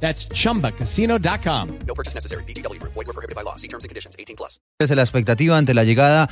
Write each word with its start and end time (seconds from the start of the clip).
That's 0.00 0.28
chumbacasino.com. 0.28 1.68
No 1.86 1.94
purchase 1.94 2.14
necessary. 2.14 2.44
BGW. 2.44 2.80
Void 2.82 3.06
were 3.06 3.12
prohibited 3.12 3.34
by 3.34 3.42
law. 3.42 3.56
See 3.56 3.68
terms 3.68 3.84
and 3.84 3.88
conditions. 3.88 4.14
18 4.18 4.36
plus. 4.36 4.60
Es 4.78 4.90
la 4.90 5.02
expectativa 5.02 5.56
ante 5.56 5.72
la 5.72 5.84
llegada 5.84 6.28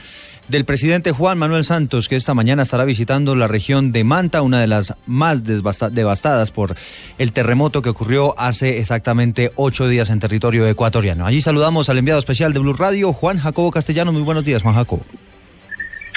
del 0.49 0.67
presidente 0.67 1.13
Juan 1.13 1.39
Manuel 1.39 1.65
Santos, 1.65 2.09
que 2.09 2.17
esta 2.17 2.35
mañana 2.35 2.63
estará 2.63 2.85
visitando 2.85 3.35
la 3.37 3.49
región 3.49 3.91
de 3.91 4.05
Manta, 4.05 4.43
una 4.43 4.61
de 4.61 4.67
las 4.67 4.95
más 5.07 5.45
devastadas 5.45 6.51
por 6.51 6.77
el 7.17 7.33
terremoto 7.33 7.81
que 7.81 7.89
ocurrió 7.89 8.39
hace 8.39 8.79
exactamente 8.79 9.51
ocho 9.57 9.89
días 9.89 10.11
en 10.11 10.21
territorio 10.21 10.69
ecuatoriano. 10.69 11.25
Allí 11.25 11.41
saludamos 11.41 11.89
al 11.89 11.97
enviado 11.97 12.21
especial 12.21 12.53
de 12.53 12.61
Blue 12.61 12.75
Radio, 12.75 13.15
Juan 13.15 13.39
Jacobo 13.39 13.71
Castellano. 13.71 14.13
Muy 14.13 14.23
buenos 14.23 14.45
días, 14.45 14.63
Juan 14.63 14.75
Jacobo. 14.75 15.05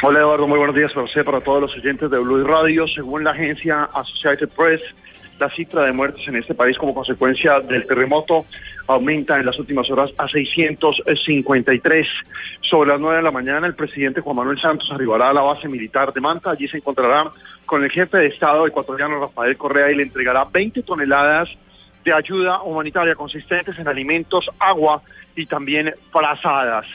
Hola 0.03 0.20
Eduardo, 0.20 0.48
muy 0.48 0.59
buenos 0.59 0.75
días 0.75 0.91
para 0.94 1.05
usted, 1.05 1.25
para 1.25 1.41
todos 1.41 1.61
los 1.61 1.75
oyentes 1.75 2.11
de 2.11 2.20
Blue 2.20 2.44
Radio. 2.44 2.88
Según 2.88 3.23
la 3.23 3.31
agencia 3.31 3.89
Associated 3.94 4.50
Press, 4.50 4.81
la 5.40 5.50
cifra 5.50 5.84
de 5.84 5.91
muertes 5.91 6.27
en 6.27 6.36
este 6.36 6.55
país 6.55 6.77
como 6.77 6.94
consecuencia 6.94 7.59
del 7.59 7.86
terremoto 7.86 8.45
aumenta 8.88 9.40
en 9.40 9.45
las 9.45 9.59
últimas 9.59 9.90
horas 9.90 10.12
a 10.18 10.28
653. 10.28 12.08
Sobre 12.62 12.90
las 12.90 13.00
9 13.00 13.18
de 13.18 13.23
la 13.23 13.32
mañana, 13.32 13.68
el 13.68 13.76
presidente 13.76 14.22
Juan 14.22 14.38
Manuel 14.38 14.59
Santos 14.59 14.90
arribará 14.92 15.30
a 15.30 15.34
la 15.34 15.42
base 15.42 15.68
militar 15.68 16.14
de 16.14 16.22
Manta. 16.22 16.52
Allí 16.52 16.67
se 16.67 16.78
encontrará 16.78 17.30
con 17.66 17.84
el 17.84 17.92
jefe 17.92 18.17
de 18.17 18.28
Estado 18.28 18.66
ecuatoriano 18.66 19.20
Rafael 19.20 19.58
Correa 19.58 19.92
y 19.92 19.95
le 19.95 20.03
entregará 20.03 20.45
20 20.45 20.84
toneladas 20.84 21.50
de 22.04 22.14
ayuda 22.14 22.61
humanitaria 22.61 23.16
consistentes 23.16 23.78
en 23.78 23.88
alimentos, 23.88 24.50
agua 24.59 25.02
y 25.36 25.45
también 25.45 25.94
frazadas. 26.11 26.86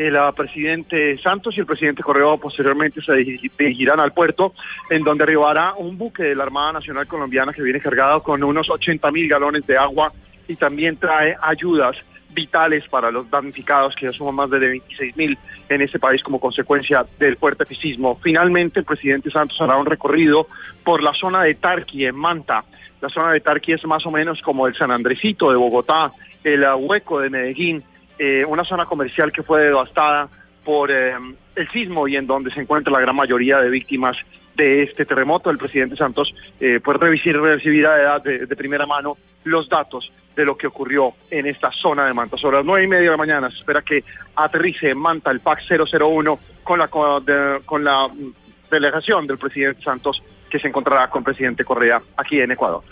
El 0.00 0.16
ah, 0.16 0.32
presidente 0.32 1.18
Santos 1.18 1.54
y 1.58 1.60
el 1.60 1.66
presidente 1.66 2.02
Correa 2.02 2.34
posteriormente 2.40 3.02
se 3.02 3.12
dirigi- 3.12 3.50
dirigirán 3.58 4.00
al 4.00 4.14
puerto, 4.14 4.54
en 4.88 5.04
donde 5.04 5.24
arribará 5.24 5.74
un 5.76 5.98
buque 5.98 6.22
de 6.22 6.34
la 6.34 6.44
Armada 6.44 6.72
Nacional 6.72 7.06
Colombiana 7.06 7.52
que 7.52 7.60
viene 7.62 7.80
cargado 7.80 8.22
con 8.22 8.42
unos 8.42 8.70
80 8.70 9.12
mil 9.12 9.28
galones 9.28 9.66
de 9.66 9.76
agua 9.76 10.10
y 10.48 10.56
también 10.56 10.96
trae 10.96 11.36
ayudas 11.42 11.98
vitales 12.30 12.84
para 12.88 13.10
los 13.10 13.28
damnificados, 13.28 13.94
que 13.94 14.06
ya 14.06 14.12
suman 14.12 14.36
más 14.36 14.48
de 14.48 14.58
26 14.60 15.16
mil 15.18 15.36
en 15.68 15.82
este 15.82 15.98
país 15.98 16.22
como 16.22 16.40
consecuencia 16.40 17.04
del 17.18 17.36
fuerte 17.36 17.66
sismo. 17.74 18.18
Finalmente, 18.22 18.78
el 18.80 18.86
presidente 18.86 19.30
Santos 19.30 19.60
hará 19.60 19.76
un 19.76 19.84
recorrido 19.84 20.46
por 20.82 21.02
la 21.02 21.12
zona 21.12 21.42
de 21.42 21.56
Tarqui, 21.56 22.06
en 22.06 22.16
Manta. 22.16 22.64
La 23.02 23.10
zona 23.10 23.32
de 23.32 23.40
Tarqui 23.40 23.72
es 23.72 23.84
más 23.84 24.06
o 24.06 24.10
menos 24.10 24.40
como 24.40 24.66
el 24.66 24.74
San 24.74 24.90
Andresito 24.92 25.50
de 25.50 25.56
Bogotá, 25.58 26.10
el 26.42 26.64
ah, 26.64 26.74
Hueco 26.76 27.20
de 27.20 27.28
Medellín, 27.28 27.82
eh, 28.20 28.44
una 28.44 28.64
zona 28.64 28.84
comercial 28.84 29.32
que 29.32 29.42
fue 29.42 29.62
devastada 29.62 30.28
por 30.64 30.90
eh, 30.90 31.14
el 31.56 31.68
sismo 31.70 32.06
y 32.06 32.16
en 32.16 32.26
donde 32.26 32.50
se 32.52 32.60
encuentra 32.60 32.92
la 32.92 33.00
gran 33.00 33.16
mayoría 33.16 33.58
de 33.58 33.70
víctimas 33.70 34.16
de 34.54 34.82
este 34.82 35.06
terremoto. 35.06 35.48
El 35.50 35.56
presidente 35.56 35.96
Santos 35.96 36.34
eh, 36.60 36.80
puede 36.84 36.98
revisar, 36.98 37.34
recibirá 37.36 38.18
de, 38.20 38.30
de, 38.38 38.46
de 38.46 38.56
primera 38.56 38.84
mano 38.86 39.16
los 39.44 39.68
datos 39.70 40.12
de 40.36 40.44
lo 40.44 40.56
que 40.58 40.66
ocurrió 40.66 41.14
en 41.30 41.46
esta 41.46 41.72
zona 41.72 42.04
de 42.06 42.12
Manta. 42.12 42.36
Sobre 42.36 42.58
las 42.58 42.66
nueve 42.66 42.84
y 42.84 42.88
media 42.88 43.04
de 43.06 43.10
la 43.12 43.16
mañana 43.16 43.50
se 43.50 43.56
espera 43.56 43.80
que 43.82 44.04
aterrice 44.36 44.90
en 44.90 44.98
Manta 44.98 45.30
el 45.30 45.40
PAC 45.40 45.60
001 45.68 46.38
con 46.62 46.78
la, 46.78 46.88
co- 46.88 47.20
de- 47.20 47.60
con 47.64 47.82
la 47.82 48.06
mm, 48.08 48.32
delegación 48.70 49.26
del 49.26 49.38
presidente 49.38 49.82
Santos 49.82 50.22
que 50.50 50.58
se 50.60 50.68
encontrará 50.68 51.08
con 51.08 51.20
el 51.20 51.24
presidente 51.24 51.64
Correa 51.64 52.02
aquí 52.18 52.40
en 52.40 52.50
Ecuador. 52.52 52.82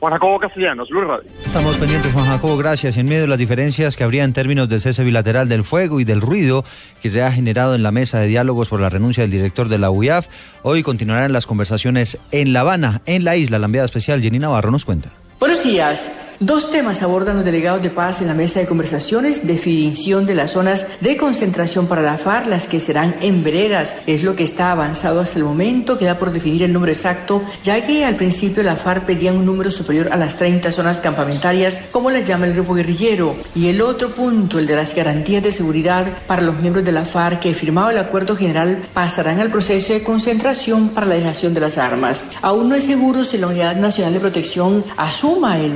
Juan 0.00 0.12
Jacobo 0.12 0.38
Castellanos, 0.38 0.88
Blue 0.90 1.00
Radio. 1.00 1.28
Estamos 1.44 1.76
pendientes, 1.76 2.12
Juan 2.12 2.26
Jacobo, 2.26 2.56
gracias. 2.56 2.96
Y 2.96 3.00
en 3.00 3.06
medio 3.06 3.22
de 3.22 3.28
las 3.28 3.38
diferencias 3.38 3.96
que 3.96 4.04
habría 4.04 4.22
en 4.22 4.32
términos 4.32 4.68
del 4.68 4.80
cese 4.80 5.02
bilateral 5.02 5.48
del 5.48 5.64
fuego 5.64 5.98
y 5.98 6.04
del 6.04 6.20
ruido 6.20 6.64
que 7.02 7.10
se 7.10 7.22
ha 7.22 7.32
generado 7.32 7.74
en 7.74 7.82
la 7.82 7.90
mesa 7.90 8.20
de 8.20 8.28
diálogos 8.28 8.68
por 8.68 8.80
la 8.80 8.88
renuncia 8.88 9.22
del 9.24 9.30
director 9.30 9.68
de 9.68 9.78
la 9.78 9.90
UIAF, 9.90 10.28
hoy 10.62 10.82
continuarán 10.82 11.32
las 11.32 11.46
conversaciones 11.46 12.18
en 12.30 12.52
La 12.52 12.60
Habana, 12.60 13.02
en 13.06 13.24
la 13.24 13.36
isla. 13.36 13.58
La 13.58 13.66
enviada 13.66 13.86
especial 13.86 14.22
Jenny 14.22 14.38
Navarro 14.38 14.70
nos 14.70 14.84
cuenta. 14.84 15.10
Buenos 15.40 15.64
días. 15.64 16.27
Dos 16.40 16.70
temas 16.70 17.02
abordan 17.02 17.34
los 17.34 17.44
delegados 17.44 17.82
de 17.82 17.90
paz 17.90 18.20
en 18.20 18.28
la 18.28 18.34
mesa 18.34 18.60
de 18.60 18.66
conversaciones, 18.66 19.44
definición 19.44 20.24
de 20.24 20.36
las 20.36 20.52
zonas 20.52 20.86
de 21.00 21.16
concentración 21.16 21.88
para 21.88 22.00
la 22.00 22.16
FARC, 22.16 22.46
las 22.46 22.68
que 22.68 22.78
serán 22.78 23.16
en 23.22 23.42
veredas. 23.42 23.96
Es 24.06 24.22
lo 24.22 24.36
que 24.36 24.44
está 24.44 24.70
avanzado 24.70 25.18
hasta 25.18 25.36
el 25.36 25.44
momento, 25.44 25.98
queda 25.98 26.16
por 26.16 26.30
definir 26.30 26.62
el 26.62 26.72
número 26.72 26.92
exacto, 26.92 27.42
ya 27.64 27.84
que 27.84 28.04
al 28.04 28.14
principio 28.14 28.62
la 28.62 28.76
FARC 28.76 29.04
pedía 29.04 29.32
un 29.32 29.44
número 29.44 29.72
superior 29.72 30.10
a 30.12 30.16
las 30.16 30.36
30 30.36 30.70
zonas 30.70 31.00
campamentarias, 31.00 31.88
como 31.90 32.08
las 32.08 32.22
llama 32.22 32.46
el 32.46 32.54
grupo 32.54 32.74
guerrillero. 32.74 33.34
Y 33.56 33.66
el 33.66 33.82
otro 33.82 34.14
punto, 34.14 34.60
el 34.60 34.68
de 34.68 34.76
las 34.76 34.94
garantías 34.94 35.42
de 35.42 35.50
seguridad 35.50 36.18
para 36.28 36.42
los 36.42 36.60
miembros 36.60 36.84
de 36.84 36.92
la 36.92 37.04
FARC 37.04 37.40
que 37.40 37.52
firmado 37.52 37.90
el 37.90 37.98
acuerdo 37.98 38.36
general 38.36 38.82
pasarán 38.94 39.40
al 39.40 39.50
proceso 39.50 39.92
de 39.92 40.04
concentración 40.04 40.90
para 40.90 41.08
la 41.08 41.16
dejación 41.16 41.52
de 41.52 41.60
las 41.62 41.78
armas. 41.78 42.22
Aún 42.42 42.68
no 42.68 42.76
es 42.76 42.84
seguro 42.84 43.24
si 43.24 43.38
la 43.38 43.48
Unidad 43.48 43.74
Nacional 43.74 44.14
de 44.14 44.20
Protección 44.20 44.84
asuma 44.96 45.58
el 45.58 45.74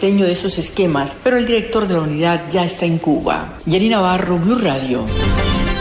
macrodiseño 0.00 0.26
de 0.26 0.32
esos 0.32 0.58
esquemas, 0.58 1.16
pero 1.22 1.36
el 1.36 1.46
director 1.46 1.86
de 1.86 1.94
la 1.94 2.00
unidad 2.00 2.44
ya 2.48 2.64
está 2.64 2.86
en 2.86 2.98
Cuba. 2.98 3.58
Yanina 3.66 3.96
Navarro, 3.96 4.38
Blue 4.38 4.58
Radio. 4.58 5.04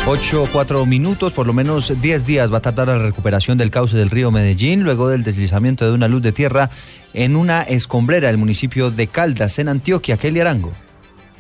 Ocho, 0.06 0.46
cuatro 0.52 0.86
minutos, 0.86 1.32
por 1.32 1.48
lo 1.48 1.54
menos 1.54 1.94
10 2.02 2.26
días 2.26 2.52
va 2.52 2.58
a 2.58 2.62
tardar 2.62 2.88
la 2.88 3.00
recuperación 3.00 3.58
del 3.58 3.72
cauce 3.72 3.96
del 3.96 4.10
río 4.10 4.32
Medellín 4.32 4.84
luego 4.84 5.08
del 5.08 5.24
deslizamiento 5.24 5.86
de 5.86 5.94
una 5.94 6.10
luz 6.10 6.22
de 6.22 6.34
tierra 6.34 6.70
en 7.14 7.36
una 7.36 7.62
escombrera 7.62 8.28
del 8.28 8.38
municipio 8.38 8.92
de 8.92 9.08
Caldas, 9.08 9.58
en 9.60 9.70
Antioquia. 9.70 10.18
Kelly 10.18 10.42
Arango. 10.42 10.72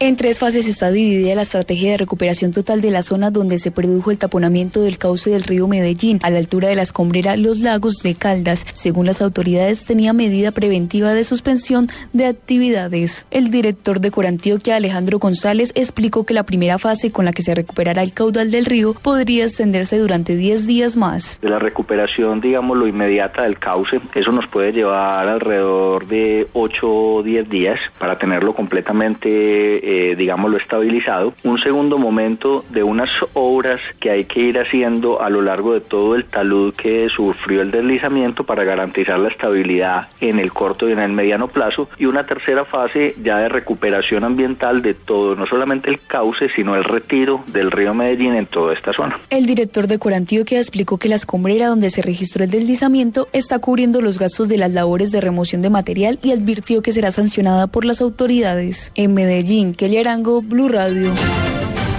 En 0.01 0.15
tres 0.15 0.39
fases 0.39 0.65
está 0.65 0.91
dividida 0.91 1.35
la 1.35 1.41
estrategia 1.41 1.91
de 1.91 1.97
recuperación 1.97 2.53
total 2.53 2.79
de 2.79 2.89
la 2.89 3.01
zona 3.01 3.31
donde 3.31 3.57
se 3.57 3.69
produjo 3.69 4.11
el 4.11 4.17
taponamiento 4.17 4.81
del 4.81 4.97
cauce 4.97 5.29
del 5.29 5.43
río 5.43 5.67
Medellín 5.67 6.19
a 6.23 6.29
la 6.29 6.37
altura 6.37 6.69
de 6.69 6.75
la 6.75 6.83
escombrera 6.83 7.35
Los 7.35 7.59
Lagos 7.59 7.97
de 8.01 8.15
Caldas. 8.15 8.65
Según 8.73 9.07
las 9.07 9.21
autoridades, 9.21 9.85
tenía 9.85 10.13
medida 10.13 10.53
preventiva 10.53 11.13
de 11.13 11.25
suspensión 11.25 11.87
de 12.13 12.27
actividades. 12.27 13.27
El 13.29 13.51
director 13.51 13.99
de 13.99 14.09
Corantioquia, 14.09 14.77
Alejandro 14.77 15.19
González, 15.19 15.73
explicó 15.75 16.23
que 16.23 16.33
la 16.33 16.43
primera 16.43 16.77
fase 16.77 17.11
con 17.11 17.25
la 17.25 17.33
que 17.33 17.41
se 17.41 17.53
recuperará 17.53 18.01
el 18.01 18.13
caudal 18.13 18.51
del 18.51 18.67
río 18.67 18.93
podría 18.93 19.43
extenderse 19.43 19.97
durante 19.97 20.37
10 20.37 20.65
días 20.65 20.95
más. 20.95 21.41
de 21.41 21.49
la 21.49 21.59
recuperación, 21.59 22.39
digamos, 22.39 22.77
lo 22.77 22.87
inmediata 22.87 23.43
del 23.43 23.59
cauce. 23.59 23.99
Eso 24.15 24.31
nos 24.31 24.47
puede 24.47 24.71
llevar 24.71 25.27
alrededor 25.27 26.07
de 26.07 26.47
8 26.53 26.87
o 26.87 27.21
10 27.21 27.49
días 27.49 27.81
para 27.97 28.17
tenerlo 28.17 28.53
completamente, 28.53 29.88
eh, 29.91 30.15
digámoslo, 30.15 30.57
estabilizado. 30.57 31.33
Un 31.43 31.59
segundo 31.59 31.97
momento 31.97 32.63
de 32.69 32.83
unas 32.83 33.09
obras 33.33 33.81
que 33.99 34.11
hay 34.11 34.25
que 34.25 34.41
ir 34.41 34.59
haciendo 34.59 35.19
a 35.19 35.31
lo 35.31 35.41
largo 35.41 35.73
de 35.73 35.81
todo 35.81 36.13
el 36.13 36.25
talud 36.25 36.75
que 36.75 37.09
sufrió 37.09 37.63
el 37.63 37.71
deslizamiento 37.71 38.43
para 38.43 38.63
garantizar 38.63 39.17
la 39.17 39.29
estabilidad 39.29 40.09
en 40.21 40.37
el 40.37 40.53
corto 40.53 40.87
y 40.87 40.91
en 40.91 40.99
el 40.99 41.11
mediano 41.11 41.47
plazo. 41.47 41.89
Y 41.97 42.05
una 42.05 42.27
tercera 42.27 42.65
fase 42.65 43.15
ya 43.23 43.39
de 43.39 43.49
recuperación 43.49 44.23
ambiental 44.23 44.83
de 44.83 44.93
todo, 44.93 45.35
no 45.35 45.47
solamente 45.47 45.89
el 45.89 45.99
cauce, 46.05 46.49
sino 46.55 46.75
el 46.75 46.83
retiro 46.83 47.43
del 47.47 47.71
río 47.71 47.95
Medellín 47.95 48.35
en 48.35 48.45
toda 48.45 48.75
esta 48.75 48.93
zona. 48.93 49.17
El 49.31 49.47
director 49.47 49.87
de 49.87 49.97
Corantioquia 49.97 50.59
explicó 50.59 50.99
que 50.99 51.09
la 51.09 51.15
escombrera 51.15 51.65
donde 51.65 51.89
se 51.89 52.03
registró 52.03 52.43
el 52.43 52.51
deslizamiento 52.51 53.27
está 53.33 53.57
cubriendo 53.57 54.01
los 54.01 54.19
gastos 54.19 54.49
de 54.49 54.59
las 54.59 54.71
labores 54.71 55.11
de 55.11 55.19
remoción 55.19 55.63
de 55.63 55.71
material 55.71 56.19
y 56.21 56.31
advirtió 56.31 56.83
que 56.83 56.91
será 56.91 57.09
sancionada 57.09 57.65
por 57.65 57.85
las 57.85 58.01
autoridades. 58.01 58.91
En 58.93 59.15
Medellín, 59.15 59.73
Kelly 59.79 59.97
Arango, 59.97 60.41
Blue 60.41 60.67
Radio. 60.67 61.13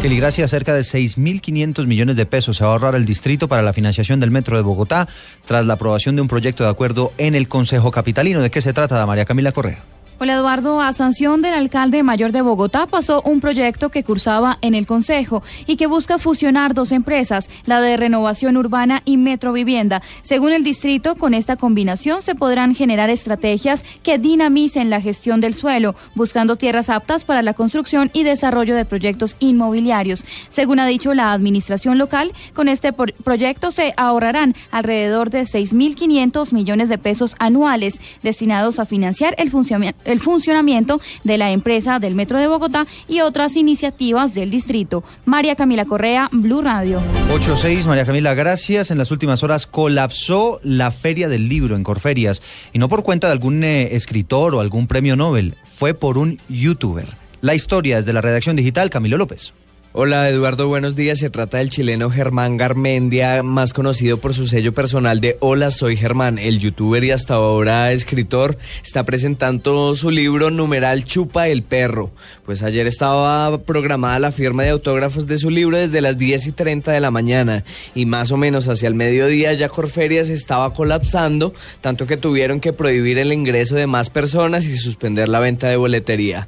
Kelly, 0.02 0.18
gracias. 0.18 0.50
Cerca 0.50 0.74
de 0.74 0.82
6.500 0.82 1.86
millones 1.86 2.14
de 2.14 2.26
pesos 2.26 2.58
se 2.58 2.62
va 2.62 2.68
a 2.68 2.72
ahorrar 2.74 2.94
el 2.94 3.06
distrito 3.06 3.48
para 3.48 3.62
la 3.62 3.72
financiación 3.72 4.20
del 4.20 4.30
Metro 4.30 4.58
de 4.58 4.62
Bogotá 4.62 5.08
tras 5.46 5.64
la 5.64 5.72
aprobación 5.72 6.14
de 6.14 6.20
un 6.20 6.28
proyecto 6.28 6.62
de 6.62 6.68
acuerdo 6.68 7.14
en 7.16 7.34
el 7.34 7.48
Consejo 7.48 7.90
Capitalino. 7.90 8.42
¿De 8.42 8.50
qué 8.50 8.60
se 8.60 8.74
trata, 8.74 9.06
María 9.06 9.24
Camila 9.24 9.50
Correa? 9.52 9.78
Hola 10.22 10.34
Eduardo, 10.34 10.82
a 10.82 10.92
sanción 10.92 11.40
del 11.40 11.54
alcalde 11.54 12.02
mayor 12.02 12.30
de 12.30 12.42
Bogotá 12.42 12.86
pasó 12.86 13.22
un 13.22 13.40
proyecto 13.40 13.88
que 13.88 14.04
cursaba 14.04 14.58
en 14.60 14.74
el 14.74 14.86
Consejo 14.86 15.42
y 15.66 15.76
que 15.76 15.86
busca 15.86 16.18
fusionar 16.18 16.74
dos 16.74 16.92
empresas, 16.92 17.48
la 17.64 17.80
de 17.80 17.96
renovación 17.96 18.58
urbana 18.58 19.00
y 19.06 19.16
Metro 19.16 19.54
Vivienda. 19.54 20.02
Según 20.20 20.52
el 20.52 20.62
distrito, 20.62 21.16
con 21.16 21.32
esta 21.32 21.56
combinación 21.56 22.20
se 22.20 22.34
podrán 22.34 22.74
generar 22.74 23.08
estrategias 23.08 23.82
que 24.02 24.18
dinamicen 24.18 24.90
la 24.90 25.00
gestión 25.00 25.40
del 25.40 25.54
suelo, 25.54 25.94
buscando 26.14 26.56
tierras 26.56 26.90
aptas 26.90 27.24
para 27.24 27.40
la 27.40 27.54
construcción 27.54 28.10
y 28.12 28.22
desarrollo 28.22 28.76
de 28.76 28.84
proyectos 28.84 29.36
inmobiliarios. 29.38 30.26
Según 30.50 30.80
ha 30.80 30.86
dicho 30.86 31.14
la 31.14 31.32
administración 31.32 31.96
local, 31.96 32.30
con 32.52 32.68
este 32.68 32.92
proyecto 32.92 33.70
se 33.70 33.94
ahorrarán 33.96 34.54
alrededor 34.70 35.30
de 35.30 35.44
6.500 35.44 36.52
millones 36.52 36.90
de 36.90 36.98
pesos 36.98 37.36
anuales 37.38 37.98
destinados 38.22 38.78
a 38.80 38.84
financiar 38.84 39.34
el 39.38 39.50
funcionamiento 39.50 40.09
el 40.10 40.20
funcionamiento 40.20 41.00
de 41.24 41.38
la 41.38 41.50
empresa 41.50 41.98
del 41.98 42.14
Metro 42.14 42.38
de 42.38 42.46
Bogotá 42.46 42.86
y 43.08 43.20
otras 43.20 43.56
iniciativas 43.56 44.34
del 44.34 44.50
distrito. 44.50 45.04
María 45.24 45.56
Camila 45.56 45.84
Correa, 45.84 46.28
Blue 46.32 46.62
Radio. 46.62 47.00
8-6, 47.32 47.84
María 47.86 48.04
Camila, 48.04 48.34
gracias. 48.34 48.90
En 48.90 48.98
las 48.98 49.10
últimas 49.10 49.42
horas 49.42 49.66
colapsó 49.66 50.60
la 50.62 50.90
Feria 50.90 51.28
del 51.28 51.48
Libro 51.48 51.76
en 51.76 51.84
Corferias 51.84 52.42
y 52.72 52.78
no 52.78 52.88
por 52.88 53.02
cuenta 53.02 53.28
de 53.28 53.32
algún 53.32 53.62
eh, 53.64 53.94
escritor 53.94 54.54
o 54.54 54.60
algún 54.60 54.86
premio 54.86 55.16
Nobel, 55.16 55.56
fue 55.78 55.94
por 55.94 56.18
un 56.18 56.38
youtuber. 56.48 57.06
La 57.40 57.54
historia 57.54 57.98
es 57.98 58.06
de 58.06 58.12
la 58.12 58.20
redacción 58.20 58.56
digital, 58.56 58.90
Camilo 58.90 59.16
López. 59.16 59.52
Hola 59.92 60.28
Eduardo, 60.28 60.68
buenos 60.68 60.94
días. 60.94 61.18
Se 61.18 61.30
trata 61.30 61.58
del 61.58 61.68
chileno 61.68 62.10
Germán 62.10 62.56
Garmendia, 62.56 63.42
más 63.42 63.72
conocido 63.72 64.18
por 64.18 64.34
su 64.34 64.46
sello 64.46 64.72
personal 64.72 65.20
de 65.20 65.36
Hola, 65.40 65.72
soy 65.72 65.96
Germán. 65.96 66.38
El 66.38 66.60
youtuber 66.60 67.02
y 67.02 67.10
hasta 67.10 67.34
ahora 67.34 67.90
escritor 67.90 68.56
está 68.84 69.02
presentando 69.02 69.96
su 69.96 70.12
libro 70.12 70.52
Numeral 70.52 71.04
Chupa 71.04 71.48
el 71.48 71.64
Perro. 71.64 72.12
Pues 72.46 72.62
ayer 72.62 72.86
estaba 72.86 73.58
programada 73.64 74.20
la 74.20 74.30
firma 74.30 74.62
de 74.62 74.68
autógrafos 74.68 75.26
de 75.26 75.38
su 75.38 75.50
libro 75.50 75.76
desde 75.76 76.00
las 76.00 76.16
10 76.16 76.46
y 76.46 76.52
30 76.52 76.92
de 76.92 77.00
la 77.00 77.10
mañana 77.10 77.64
y 77.92 78.06
más 78.06 78.30
o 78.30 78.36
menos 78.36 78.68
hacia 78.68 78.86
el 78.86 78.94
mediodía 78.94 79.52
ya 79.54 79.68
Corferias 79.68 80.28
estaba 80.28 80.72
colapsando, 80.72 81.52
tanto 81.80 82.06
que 82.06 82.16
tuvieron 82.16 82.60
que 82.60 82.72
prohibir 82.72 83.18
el 83.18 83.32
ingreso 83.32 83.74
de 83.74 83.88
más 83.88 84.08
personas 84.08 84.66
y 84.66 84.76
suspender 84.76 85.28
la 85.28 85.40
venta 85.40 85.68
de 85.68 85.76
boletería. 85.76 86.46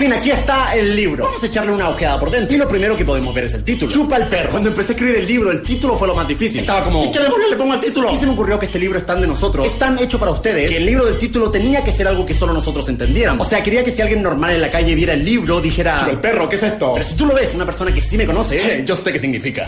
Fin, 0.00 0.14
aquí 0.14 0.30
está 0.30 0.74
el 0.74 0.96
libro. 0.96 1.26
Vamos 1.26 1.42
a 1.42 1.46
echarle 1.46 1.72
una 1.72 1.90
ojeada 1.90 2.18
por 2.18 2.30
dentro. 2.30 2.56
Y 2.56 2.58
lo 2.58 2.66
primero 2.66 2.96
que 2.96 3.04
podemos 3.04 3.34
ver 3.34 3.44
es 3.44 3.52
el 3.52 3.62
título. 3.62 3.92
Chupa 3.92 4.16
el 4.16 4.28
perro. 4.28 4.48
Cuando 4.48 4.70
empecé 4.70 4.92
a 4.92 4.94
escribir 4.94 5.16
el 5.16 5.26
libro, 5.26 5.50
el 5.50 5.60
título 5.60 5.94
fue 5.94 6.08
lo 6.08 6.14
más 6.14 6.26
difícil. 6.26 6.60
Estaba 6.60 6.82
como. 6.82 7.04
¿Y 7.04 7.10
qué 7.10 7.20
le 7.20 7.56
pongo 7.58 7.74
al 7.74 7.80
título? 7.80 8.10
Y 8.10 8.16
se 8.16 8.24
me 8.24 8.32
ocurrió 8.32 8.58
que 8.58 8.64
este 8.64 8.78
libro 8.78 8.96
es 8.96 9.04
tan 9.04 9.20
de 9.20 9.26
nosotros. 9.26 9.66
Es 9.66 9.78
tan 9.78 9.98
hecho 9.98 10.18
para 10.18 10.30
ustedes. 10.30 10.70
Que 10.70 10.78
el 10.78 10.86
libro 10.86 11.04
del 11.04 11.18
título 11.18 11.50
tenía 11.50 11.84
que 11.84 11.92
ser 11.92 12.08
algo 12.08 12.24
que 12.24 12.32
solo 12.32 12.54
nosotros 12.54 12.88
entendiéramos. 12.88 13.46
O 13.46 13.50
sea, 13.50 13.62
quería 13.62 13.84
que 13.84 13.90
si 13.90 14.00
alguien 14.00 14.22
normal 14.22 14.52
en 14.52 14.62
la 14.62 14.70
calle 14.70 14.94
viera 14.94 15.12
el 15.12 15.22
libro, 15.22 15.60
dijera. 15.60 15.98
Chupa 15.98 16.12
el 16.12 16.18
perro, 16.20 16.48
¿qué 16.48 16.56
es 16.56 16.62
esto? 16.62 16.94
Pero 16.94 17.06
si 17.06 17.14
tú 17.14 17.26
lo 17.26 17.34
ves, 17.34 17.52
una 17.54 17.66
persona 17.66 17.92
que 17.92 18.00
sí 18.00 18.16
me 18.16 18.24
conoce, 18.24 18.82
yo 18.86 18.96
sé 18.96 19.12
qué 19.12 19.18
significa. 19.18 19.66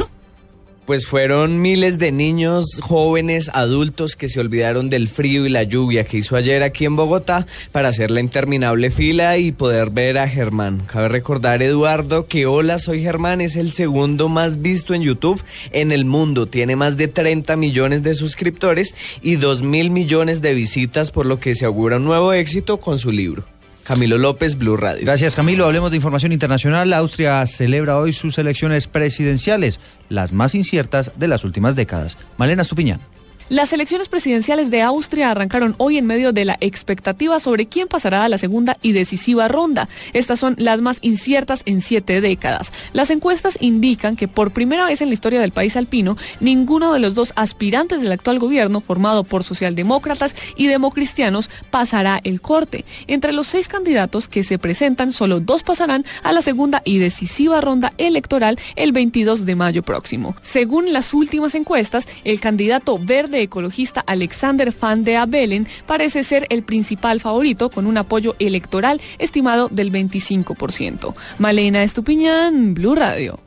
Pues 0.84 1.06
fueron 1.06 1.62
miles 1.62 1.98
de 2.00 2.10
niños, 2.10 2.80
jóvenes, 2.80 3.50
adultos 3.54 4.16
que 4.16 4.26
se 4.26 4.40
olvidaron 4.40 4.90
del 4.90 5.06
frío 5.06 5.46
y 5.46 5.48
la 5.48 5.62
lluvia 5.62 6.02
que 6.02 6.18
hizo 6.18 6.34
ayer 6.34 6.64
aquí 6.64 6.84
en 6.86 6.96
Bogotá 6.96 7.46
para 7.70 7.88
hacer 7.88 8.10
la 8.10 8.18
interminable 8.18 8.90
fila 8.90 9.38
y 9.38 9.52
poder 9.52 9.90
ver 9.90 10.18
a 10.18 10.28
Germán. 10.28 10.82
Cabe 10.86 11.08
recordar, 11.08 11.62
Eduardo, 11.62 12.26
que 12.26 12.46
Hola, 12.46 12.80
soy 12.80 13.00
Germán 13.00 13.40
es 13.40 13.54
el 13.54 13.70
segundo 13.70 14.28
más 14.28 14.60
visto 14.60 14.92
en 14.92 15.02
YouTube 15.02 15.40
en 15.70 15.92
el 15.92 16.04
mundo. 16.04 16.46
Tiene 16.46 16.74
más 16.74 16.96
de 16.96 17.06
30 17.06 17.56
millones 17.56 18.02
de 18.02 18.14
suscriptores 18.14 18.96
y 19.22 19.36
2 19.36 19.62
mil 19.62 19.90
millones 19.90 20.42
de 20.42 20.52
visitas, 20.52 21.12
por 21.12 21.26
lo 21.26 21.38
que 21.38 21.54
se 21.54 21.64
augura 21.64 21.98
un 21.98 22.04
nuevo 22.04 22.32
éxito 22.32 22.78
con 22.78 22.98
su 22.98 23.12
libro. 23.12 23.44
Camilo 23.84 24.18
López, 24.18 24.56
Blue 24.56 24.76
Radio. 24.76 25.04
Gracias, 25.04 25.34
Camilo. 25.34 25.64
Hablemos 25.64 25.90
de 25.90 25.96
información 25.96 26.32
internacional. 26.32 26.92
Austria 26.92 27.44
celebra 27.46 27.98
hoy 27.98 28.12
sus 28.12 28.38
elecciones 28.38 28.86
presidenciales, 28.86 29.80
las 30.08 30.32
más 30.32 30.54
inciertas 30.54 31.12
de 31.16 31.28
las 31.28 31.44
últimas 31.44 31.74
décadas. 31.74 32.16
Malena 32.38 32.64
Stupiñán. 32.64 33.00
Las 33.48 33.72
elecciones 33.72 34.08
presidenciales 34.08 34.70
de 34.70 34.82
Austria 34.82 35.30
arrancaron 35.30 35.74
hoy 35.78 35.98
en 35.98 36.06
medio 36.06 36.32
de 36.32 36.44
la 36.44 36.56
expectativa 36.60 37.38
sobre 37.40 37.66
quién 37.66 37.88
pasará 37.88 38.24
a 38.24 38.28
la 38.28 38.38
segunda 38.38 38.78
y 38.82 38.92
decisiva 38.92 39.48
ronda. 39.48 39.88
Estas 40.12 40.38
son 40.38 40.54
las 40.58 40.80
más 40.80 40.98
inciertas 41.02 41.62
en 41.66 41.82
siete 41.82 42.20
décadas. 42.20 42.72
Las 42.92 43.10
encuestas 43.10 43.58
indican 43.60 44.16
que 44.16 44.28
por 44.28 44.52
primera 44.52 44.86
vez 44.86 45.02
en 45.02 45.08
la 45.08 45.14
historia 45.14 45.40
del 45.40 45.52
país 45.52 45.76
alpino, 45.76 46.16
ninguno 46.40 46.92
de 46.92 47.00
los 47.00 47.14
dos 47.14 47.32
aspirantes 47.36 48.00
del 48.00 48.12
actual 48.12 48.38
gobierno, 48.38 48.80
formado 48.80 49.24
por 49.24 49.44
socialdemócratas 49.44 50.34
y 50.56 50.68
democristianos, 50.68 51.50
pasará 51.70 52.20
el 52.24 52.40
corte. 52.40 52.84
Entre 53.06 53.32
los 53.32 53.48
seis 53.48 53.68
candidatos 53.68 54.28
que 54.28 54.44
se 54.44 54.58
presentan, 54.58 55.12
solo 55.12 55.40
dos 55.40 55.62
pasarán 55.62 56.04
a 56.22 56.32
la 56.32 56.42
segunda 56.42 56.80
y 56.84 56.98
decisiva 56.98 57.60
ronda 57.60 57.92
electoral 57.98 58.58
el 58.76 58.92
22 58.92 59.44
de 59.44 59.56
mayo 59.56 59.82
próximo. 59.82 60.36
Según 60.42 60.92
las 60.92 61.12
últimas 61.12 61.54
encuestas, 61.54 62.06
el 62.24 62.40
candidato 62.40 62.98
verde 62.98 63.31
ecologista 63.40 64.02
Alexander 64.06 64.72
Van 64.78 65.04
de 65.04 65.16
Abelen 65.16 65.66
parece 65.86 66.24
ser 66.24 66.46
el 66.50 66.62
principal 66.62 67.20
favorito 67.20 67.70
con 67.70 67.86
un 67.86 67.96
apoyo 67.96 68.36
electoral 68.38 69.00
estimado 69.18 69.68
del 69.68 69.92
25%. 69.92 71.14
Malena 71.38 71.82
Estupiñán, 71.82 72.74
Blue 72.74 72.94
Radio. 72.94 73.40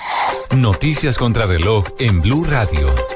Noticias 0.56 1.18
contra 1.18 1.46
reloj 1.46 1.86
en 2.00 2.22
Blue 2.22 2.46
Radio. 2.46 3.15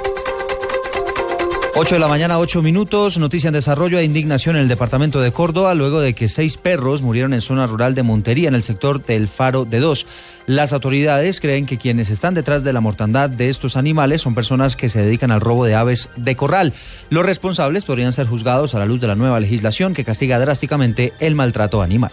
8 1.82 1.96
de 1.96 2.00
la 2.02 2.10
mañana, 2.10 2.40
8 2.40 2.62
minutos. 2.62 3.18
Noticia 3.18 3.48
en 3.48 3.54
desarrollo 3.54 4.00
de 4.00 4.04
indignación 4.04 4.58
en 4.58 4.64
el 4.64 4.68
departamento 4.68 5.22
de 5.22 5.32
Córdoba 5.32 5.74
luego 5.76 6.02
de 6.02 6.14
que 6.14 6.28
seis 6.28 6.58
perros 6.58 7.02
murieron 7.02 7.34
en 7.34 7.40
zona 7.40 7.68
rural 7.68 7.96
de 7.96 8.04
Montería, 8.04 8.50
en 8.50 8.56
el 8.56 8.64
sector 8.64 9.02
del 9.06 9.30
Faro 9.30 9.64
de 9.64 9.80
Dos. 9.80 10.06
Las 10.46 10.74
autoridades 10.74 11.40
creen 11.40 11.66
que 11.66 11.78
quienes 11.78 12.10
están 12.10 12.34
detrás 12.34 12.66
de 12.66 12.74
la 12.74 12.82
mortandad 12.82 13.30
de 13.30 13.48
estos 13.48 13.78
animales 13.78 14.20
son 14.20 14.36
personas 14.36 14.76
que 14.76 14.90
se 14.90 15.02
dedican 15.02 15.32
al 15.32 15.40
robo 15.40 15.64
de 15.64 15.76
aves 15.76 16.10
de 16.18 16.36
corral. 16.36 16.74
Los 17.10 17.26
responsables 17.26 17.86
podrían 17.86 18.12
ser 18.12 18.28
juzgados 18.28 18.76
a 18.76 18.80
la 18.80 18.86
luz 18.86 19.00
de 19.00 19.08
la 19.08 19.16
nueva 19.16 19.40
legislación 19.40 19.94
que 19.94 20.04
castiga 20.04 20.38
drásticamente 20.38 21.14
el 21.22 21.36
maltrato 21.36 21.82
animal. 21.82 22.12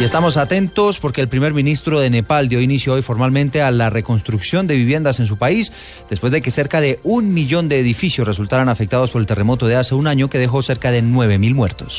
Y 0.00 0.04
estamos 0.04 0.36
atentos 0.36 1.00
porque 1.00 1.20
el 1.20 1.26
primer 1.26 1.52
ministro 1.52 1.98
de 1.98 2.08
Nepal 2.08 2.48
dio 2.48 2.60
inicio 2.60 2.94
hoy 2.94 3.02
formalmente 3.02 3.62
a 3.62 3.72
la 3.72 3.90
reconstrucción 3.90 4.68
de 4.68 4.76
viviendas 4.76 5.18
en 5.18 5.26
su 5.26 5.38
país, 5.38 5.72
después 6.08 6.30
de 6.30 6.40
que 6.40 6.52
cerca 6.52 6.80
de 6.80 7.00
un 7.02 7.34
millón 7.34 7.68
de 7.68 7.80
edificios 7.80 8.24
resultaran 8.24 8.68
afectados 8.68 9.10
por 9.10 9.20
el 9.20 9.26
terremoto 9.26 9.66
de 9.66 9.74
hace 9.74 9.96
un 9.96 10.06
año 10.06 10.30
que 10.30 10.38
dejó 10.38 10.62
cerca 10.62 10.92
de 10.92 11.02
nueve 11.02 11.38
mil 11.38 11.56
muertos. 11.56 11.96